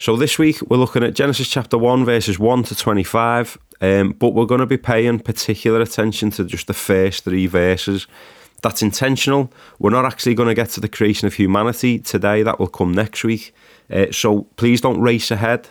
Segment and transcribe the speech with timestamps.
[0.00, 4.32] So this week we're looking at Genesis chapter 1, verses 1 to 25, um, but
[4.32, 8.06] we're going to be paying particular attention to just the first three verses.
[8.62, 9.52] That's intentional.
[9.80, 12.92] We're not actually going to get to the creation of humanity today, that will come
[12.92, 13.52] next week.
[13.90, 15.70] Uh, so please don't race ahead.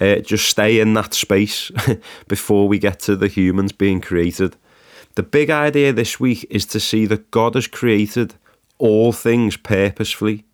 [0.00, 1.70] Uh, just stay in that space
[2.26, 4.56] before we get to the humans being created.
[5.14, 8.34] The big idea this week is to see that God has created
[8.78, 10.46] all things purposefully,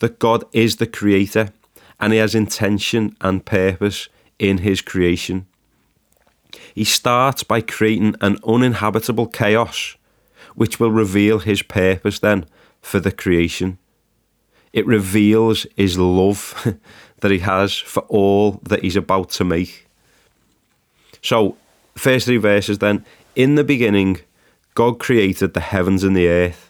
[0.00, 1.54] that God is the creator
[2.00, 4.08] and he has intention and purpose
[4.38, 5.46] in his creation.
[6.74, 9.96] He starts by creating an uninhabitable chaos,
[10.54, 12.46] which will reveal his purpose then
[12.80, 13.78] for the creation.
[14.72, 16.78] It reveals his love
[17.20, 19.88] that he has for all that he's about to make.
[21.22, 21.56] So,
[21.96, 23.04] first three verses then.
[23.34, 24.20] In the beginning,
[24.74, 26.67] God created the heavens and the earth.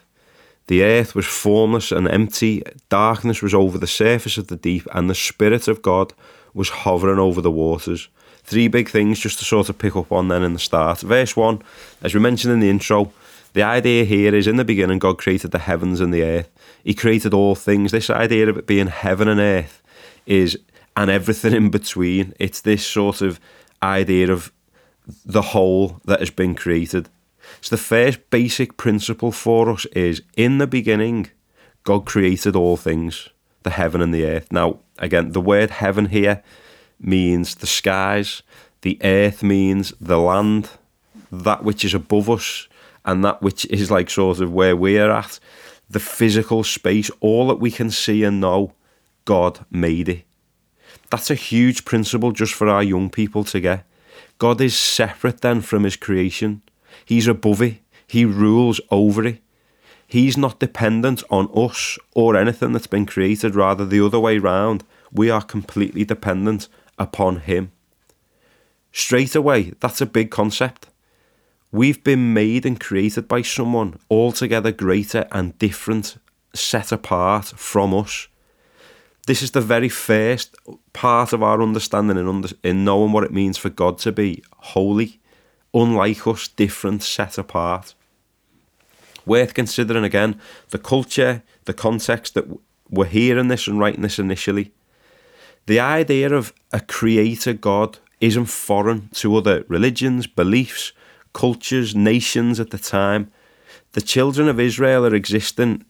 [0.69, 5.09] The earth was formless and empty, darkness was over the surface of the deep, and
[5.09, 6.13] the Spirit of God
[6.53, 8.07] was hovering over the waters.
[8.43, 10.99] Three big things just to sort of pick up on then in the start.
[10.99, 11.63] Verse 1,
[12.03, 13.11] as we mentioned in the intro,
[13.53, 16.51] the idea here is in the beginning, God created the heavens and the earth.
[16.83, 17.91] He created all things.
[17.91, 19.81] This idea of it being heaven and earth
[20.27, 20.55] is,
[20.95, 23.39] and everything in between, it's this sort of
[23.81, 24.51] idea of
[25.25, 27.09] the whole that has been created.
[27.61, 31.29] So the first basic principle for us is in the beginning,
[31.83, 33.29] God created all things,
[33.63, 34.51] the heaven and the earth.
[34.51, 36.43] Now, again, the word heaven here
[36.99, 38.41] means the skies,
[38.81, 40.71] the earth means the land,
[41.31, 42.67] that which is above us,
[43.05, 45.39] and that which is like sort of where we're at,
[45.89, 48.73] the physical space, all that we can see and know,
[49.25, 50.25] God made it.
[51.09, 53.85] That's a huge principle just for our young people to get.
[54.37, 56.61] God is separate then from his creation.
[57.05, 57.77] He's above it.
[58.07, 59.41] He rules over it.
[60.07, 64.83] He's not dependent on us or anything that's been created, rather, the other way round.
[65.11, 67.71] We are completely dependent upon Him.
[68.91, 70.87] Straight away, that's a big concept.
[71.71, 76.17] We've been made and created by someone altogether greater and different,
[76.55, 78.27] set apart from us.
[79.27, 80.55] This is the very first
[80.93, 85.18] part of our understanding and in knowing what it means for God to be holy
[85.73, 87.93] unlike us, different, set apart.
[89.25, 92.45] Worth considering again the culture, the context that
[92.89, 94.71] we're hearing this and writing this initially.
[95.67, 100.93] The idea of a creator God isn't foreign to other religions, beliefs,
[101.33, 103.31] cultures, nations at the time.
[103.91, 105.85] The children of Israel are existing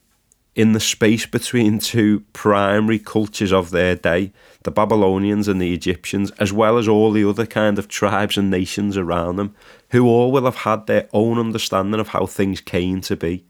[0.59, 4.29] in the space between two primary cultures of their day,
[4.63, 8.49] the Babylonians and the Egyptians, as well as all the other kind of tribes and
[8.49, 9.55] nations around them,
[9.91, 13.45] who all will have had their own understanding of how things came to be.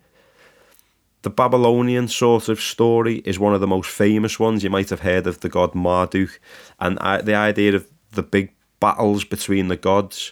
[1.24, 4.64] The Babylonian sort of story is one of the most famous ones.
[4.64, 6.40] You might have heard of the god Marduk
[6.80, 10.32] and the idea of the big battles between the gods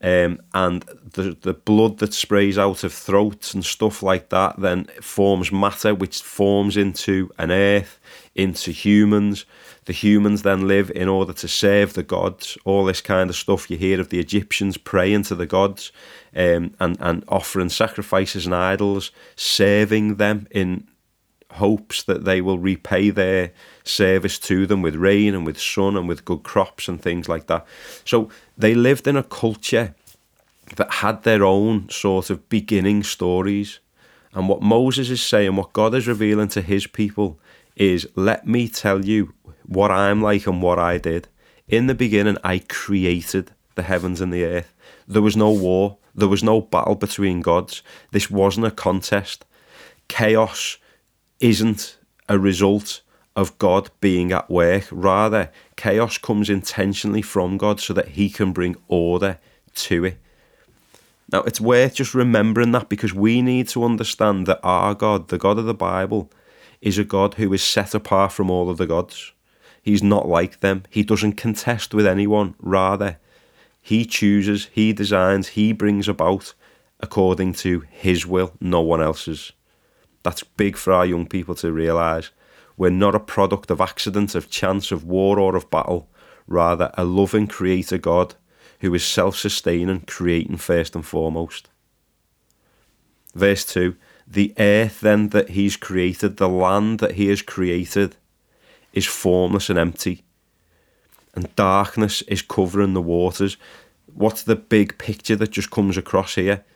[0.00, 4.84] um, and the the blood that sprays out of throats and stuff like that then
[5.00, 7.98] forms matter which forms into an earth
[8.34, 9.44] into humans.
[9.86, 12.56] The humans then live in order to serve the gods.
[12.64, 15.90] All this kind of stuff you hear of the Egyptians praying to the gods
[16.36, 20.86] um, and and offering sacrifices and idols serving them in
[21.52, 23.52] hopes that they will repay their
[23.84, 27.46] service to them with rain and with sun and with good crops and things like
[27.46, 27.66] that.
[28.04, 29.94] So they lived in a culture
[30.76, 33.80] that had their own sort of beginning stories.
[34.34, 37.40] And what Moses is saying, what God is revealing to his people,
[37.76, 39.32] is let me tell you
[39.64, 41.28] what I'm like and what I did.
[41.66, 44.74] In the beginning, I created the heavens and the earth.
[45.06, 47.82] There was no war, there was no battle between gods.
[48.10, 49.44] This wasn't a contest.
[50.08, 50.78] Chaos
[51.40, 51.96] isn't
[52.28, 53.02] a result
[53.36, 54.84] of God being at work.
[54.90, 59.38] Rather, chaos comes intentionally from God so that He can bring order
[59.76, 60.18] to it.
[61.30, 65.38] Now, it's worth just remembering that because we need to understand that our God, the
[65.38, 66.30] God of the Bible,
[66.80, 69.32] is a God who is set apart from all of the gods.
[69.82, 70.84] He's not like them.
[70.90, 72.54] He doesn't contest with anyone.
[72.58, 73.18] Rather,
[73.80, 76.54] He chooses, He designs, He brings about
[77.00, 79.52] according to His will, no one else's.
[80.28, 82.32] That's big for our young people to realise.
[82.76, 86.06] We're not a product of accident, of chance, of war, or of battle.
[86.46, 88.34] Rather, a loving creator God
[88.80, 91.70] who is self sustaining, creating first and foremost.
[93.34, 93.96] Verse 2
[94.26, 98.16] The earth then that he's created, the land that he has created,
[98.92, 100.24] is formless and empty,
[101.34, 103.56] and darkness is covering the waters.
[104.12, 106.66] What's the big picture that just comes across here?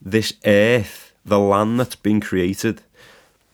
[0.00, 2.80] This earth, the land that's been created,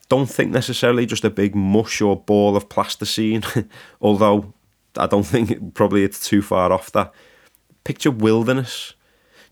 [0.09, 3.43] don't think necessarily just a big mush or ball of plasticine,
[4.01, 4.55] although
[4.97, 7.13] I don't think probably it's too far off that.
[7.85, 8.95] Picture wilderness,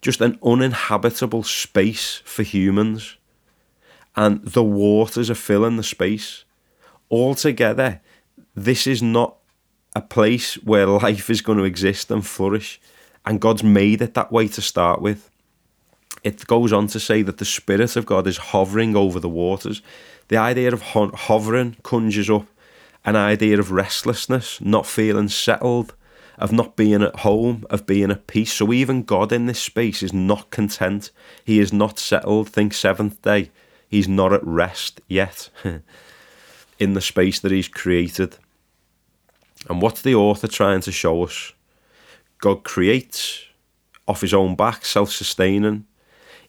[0.02, 3.16] just an uninhabitable space for humans,
[4.14, 6.44] and the waters are filling the space.
[7.10, 8.00] Altogether,
[8.54, 9.36] this is not
[9.94, 12.80] a place where life is going to exist and flourish,
[13.24, 15.30] and God's made it that way to start with.
[16.26, 19.80] It goes on to say that the Spirit of God is hovering over the waters.
[20.26, 22.48] The idea of ho- hovering conjures up
[23.04, 25.94] an idea of restlessness, not feeling settled,
[26.36, 28.54] of not being at home, of being at peace.
[28.54, 31.12] So even God in this space is not content.
[31.44, 32.48] He is not settled.
[32.48, 33.52] Think seventh day.
[33.88, 35.48] He's not at rest yet
[36.80, 38.36] in the space that He's created.
[39.70, 41.52] And what's the author trying to show us?
[42.38, 43.44] God creates
[44.08, 45.86] off His own back, self sustaining.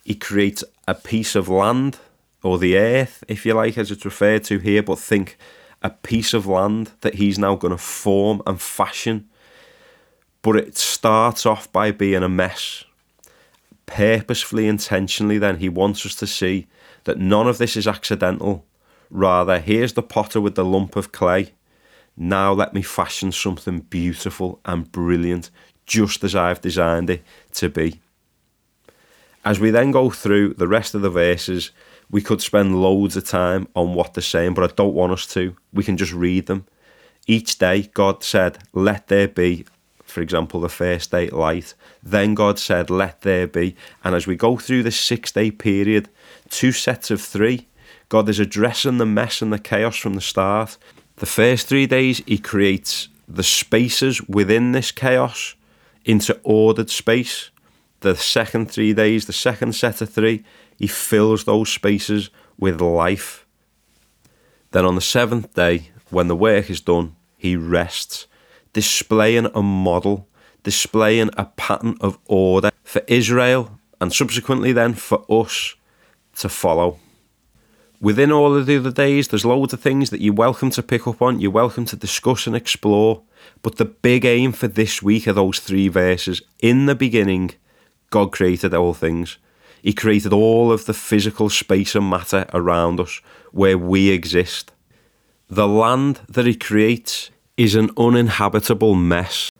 [0.08, 2.00] He creates a piece of land
[2.42, 5.38] or the earth, if you like, as it's referred to here, but think
[5.84, 9.28] a piece of land that he's now going to form and fashion.
[10.42, 12.86] But it starts off by being a mess.
[13.86, 16.68] Purposefully, intentionally, then, he wants us to see
[17.04, 18.64] that none of this is accidental.
[19.10, 21.52] Rather, here's the potter with the lump of clay.
[22.16, 25.52] Now let me fashion something beautiful and brilliant,
[25.86, 27.26] just as I've designed it
[27.56, 28.00] to be.
[29.48, 31.72] As we then go through the rest of the verses,
[32.12, 35.26] we could spend loads of time on what they're saying, but I don't want us
[35.28, 35.56] to.
[35.72, 36.66] We can just read them.
[37.28, 39.64] Each day, God said, Let there be,
[40.04, 41.76] for example, the first day light.
[42.04, 43.78] Then God said, Let there be.
[44.04, 46.10] And as we go through this six day period,
[46.50, 47.70] two sets of three,
[48.10, 50.78] God is addressing the mess and the chaos from the start.
[51.16, 55.56] The first three days, He creates the spaces within this chaos
[56.04, 57.50] into ordered space.
[58.02, 60.44] The second three days, the second set of three,
[60.78, 63.46] he fills those spaces with life.
[64.72, 68.28] Then on the seventh day, when the work is done, he rests,
[68.74, 70.28] displaying a model,
[70.64, 75.76] displaying a pattern of order for Israel and subsequently then for us
[76.36, 77.00] to follow.
[78.00, 81.08] Within all of the other days, there's loads of things that you're welcome to pick
[81.08, 83.24] up on, you're welcome to discuss and explore.
[83.64, 86.44] But the big aim for this week are those three verses.
[86.60, 87.56] In the beginning,
[88.10, 89.38] God created all things.
[89.82, 93.22] He created all of the physical space and matter around us
[93.52, 94.72] where we exist.
[95.50, 99.52] The land that He creates is an uninhabitable mess,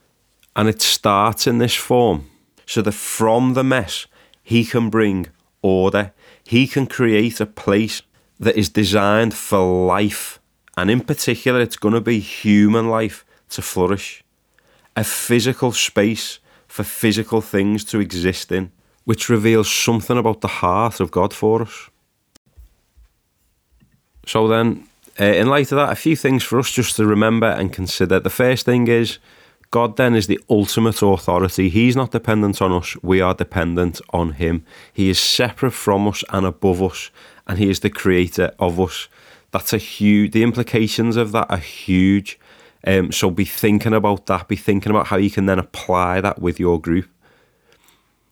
[0.56, 2.30] and it starts in this form
[2.66, 4.08] so that from the mess
[4.44, 5.28] He can bring
[5.62, 6.14] order.
[6.44, 8.02] He can create a place
[8.40, 10.40] that is designed for life,
[10.76, 14.24] and in particular, it's going to be human life to flourish.
[14.96, 18.72] A physical space for physical things to exist in
[19.08, 21.90] which reveals something about the heart of God for us.
[24.26, 24.86] So then,
[25.18, 28.20] uh, in light of that, a few things for us just to remember and consider.
[28.20, 29.20] The first thing is
[29.72, 31.70] God then is the ultimate authority.
[31.70, 34.66] He's not dependent on us, we are dependent on Him.
[34.92, 37.10] He is separate from us and above us,
[37.48, 39.08] and He is the creator of us.
[39.52, 42.38] That's a huge, the implications of that are huge.
[42.88, 46.40] Um, so be thinking about that, be thinking about how you can then apply that
[46.40, 47.10] with your group.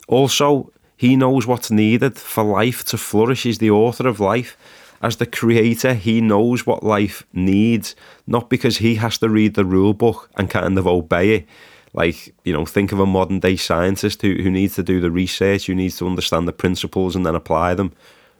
[0.08, 3.44] Also, he knows what's needed for life to flourish.
[3.44, 4.58] He's the author of life.
[5.02, 7.98] As the creator, he knows what life needs,
[8.28, 11.48] not because he has to read the rule book and kind of obey it.
[11.94, 15.12] Like, you know, think of a modern day scientist who, who needs to do the
[15.12, 17.92] research, who needs to understand the principles and then apply them.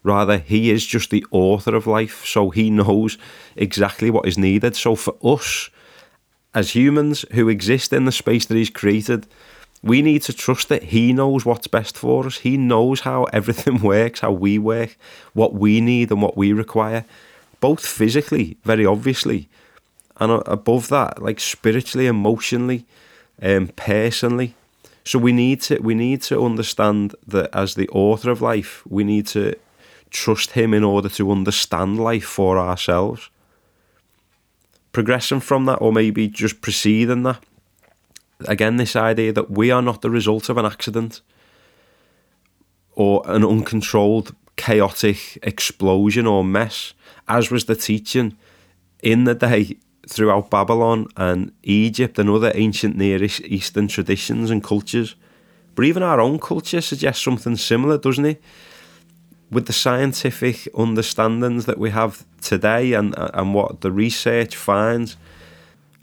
[0.02, 3.18] Rather, he is just the author of life, so he knows
[3.58, 4.78] exactly what is needed.
[4.78, 5.70] So, for us,
[6.56, 9.28] as humans who exist in the space that he's created,
[9.84, 12.40] we need to trust that He knows what's best for us.
[12.40, 14.98] He knows how everything works, how we work,
[15.34, 17.06] what we need and what we require,
[17.60, 19.48] both physically, very obviously,
[20.18, 22.86] and above that, like spiritually, emotionally,
[23.42, 24.56] um, personally.
[25.04, 29.04] So we need to we need to understand that as the author of life, we
[29.04, 29.56] need to
[30.10, 33.30] trust Him in order to understand life for ourselves.
[34.96, 37.44] Progressing from that, or maybe just preceding that
[38.48, 41.22] again, this idea that we are not the result of an accident
[42.94, 46.94] or an uncontrolled, chaotic explosion or mess,
[47.28, 48.38] as was the teaching
[49.04, 55.16] in the day throughout Babylon and Egypt and other ancient Near Eastern traditions and cultures.
[55.74, 58.42] But even our own culture suggests something similar, doesn't it?
[59.52, 65.18] With the scientific understandings that we have today and, and what the research finds,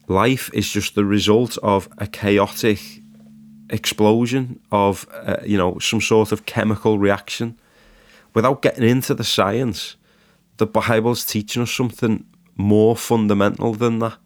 [0.09, 2.81] life is just the result of a chaotic
[3.71, 7.59] explosion of uh, you know some sort of chemical reaction
[8.35, 9.97] without getting into the science
[10.59, 14.19] the bible's teaching us something more fundamental than that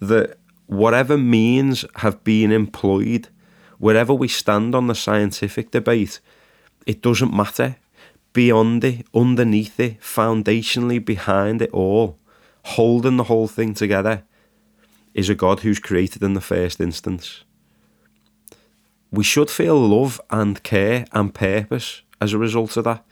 [0.00, 3.28] that whatever means have been employed,
[3.78, 6.20] wherever we stand on the scientific debate,
[6.86, 7.76] it doesn't matter.
[8.32, 12.18] Beyond it, underneath it, foundationally behind it all,
[12.64, 14.22] holding the whole thing together,
[15.12, 17.44] is a God who's created in the first instance.
[19.10, 23.04] We should feel love and care and purpose as a result of that.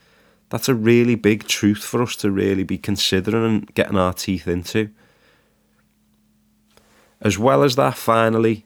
[0.49, 4.47] That's a really big truth for us to really be considering and getting our teeth
[4.47, 4.89] into.
[7.21, 8.65] As well as that, finally,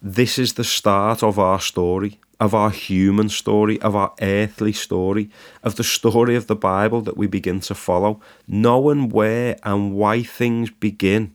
[0.00, 5.30] this is the start of our story, of our human story, of our earthly story,
[5.62, 8.20] of the story of the Bible that we begin to follow.
[8.48, 11.32] Knowing where and why things begin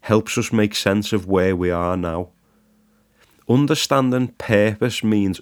[0.00, 2.30] helps us make sense of where we are now.
[3.48, 5.40] Understanding purpose means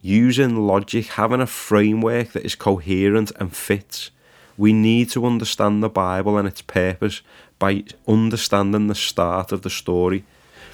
[0.00, 4.10] using logic, having a framework that is coherent and fits.
[4.56, 7.20] We need to understand the Bible and its purpose
[7.58, 10.24] by understanding the start of the story.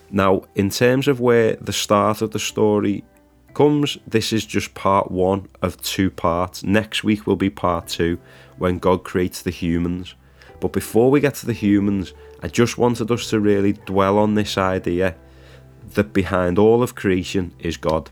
[0.08, 3.02] Now, in terms of where the start of the story
[3.56, 6.62] comes, this is just part one of two parts.
[6.62, 8.18] Next week will be part two
[8.58, 10.14] when God creates the humans.
[10.60, 14.34] But before we get to the humans, I just wanted us to really dwell on
[14.34, 15.16] this idea
[15.94, 18.10] that behind all of creation is God.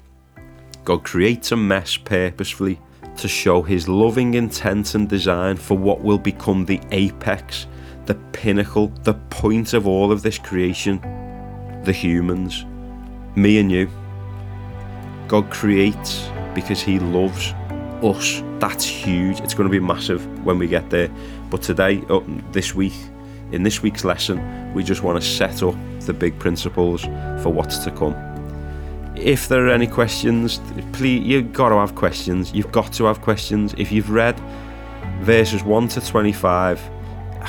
[0.82, 2.80] God creates a mess purposefully
[3.18, 7.66] to show his loving intent and design for what will become the apex,
[8.06, 11.02] the pinnacle, the point of all of this creation
[11.84, 12.64] the humans,
[13.36, 13.90] me and you.
[15.28, 17.52] God creates because he loves
[18.02, 18.43] us.
[18.59, 19.40] That's huge.
[19.40, 21.11] It's going to be massive when we get there.
[21.50, 22.21] But today, oh,
[22.52, 22.95] this week,
[23.52, 27.02] in this week's lesson, we just want to set up the big principles
[27.43, 28.14] for what's to come.
[29.16, 30.61] If there are any questions,
[30.93, 32.52] please, you've got to have questions.
[32.52, 33.75] You've got to have questions.
[33.78, 34.38] If you've read
[35.21, 36.83] verses 1 to 25,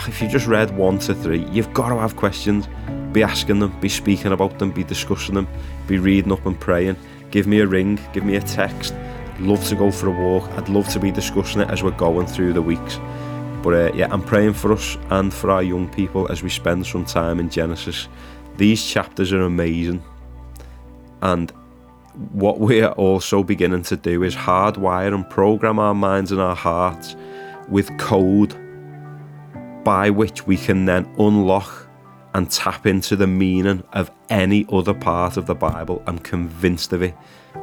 [0.08, 2.68] if you've just read 1 to 3, you've got to have questions.
[3.12, 5.48] Be asking them, be speaking about them, be discussing them,
[5.88, 6.98] be reading up and praying.
[7.36, 8.96] Give me a ring, give me a text.
[9.40, 10.50] love to go for a walk.
[10.52, 12.98] I'd love to be discussing it as we're going through the weeks.
[13.62, 16.86] But uh, yeah, I'm praying for us and for our young people as we spend
[16.86, 18.08] some time in Genesis.
[18.56, 20.02] These chapters are amazing.
[21.22, 21.52] And
[22.32, 27.18] what we're also beginning to do is hardwire and program our minds and our hearts
[27.68, 28.56] with code
[29.84, 31.90] by which we can then unlock
[32.36, 36.04] and tap into the meaning of any other part of the Bible.
[36.06, 37.16] I'm convinced of it.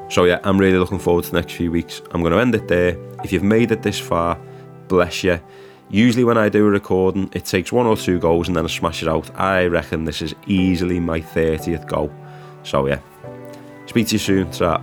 [0.08, 2.00] So, yeah, I'm really looking forward to the next few weeks.
[2.10, 2.96] I'm going to end it there.
[3.22, 4.40] If you've made it this far,
[4.88, 5.38] bless you.
[5.90, 8.68] Usually, when I do a recording, it takes one or two goes and then I
[8.68, 9.30] smash it out.
[9.38, 12.10] I reckon this is easily my 30th goal.
[12.62, 13.00] So, yeah,
[13.84, 14.50] speak to you soon.
[14.52, 14.78] Ta